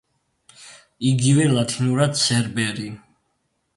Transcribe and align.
იგივე 1.11 1.45
ლათინურად 1.51 2.17
ცერბერი. 2.23 2.91